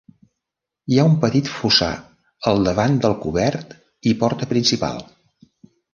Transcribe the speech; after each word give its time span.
Hi 0.93 0.97
ha 1.01 1.05
un 1.09 1.17
petit 1.25 1.51
fossar 1.57 1.89
al 2.53 2.65
davant 2.69 2.97
del 3.05 3.15
cobert 3.27 3.77
i 4.13 4.15
porta 4.25 4.49
principal. 4.55 5.03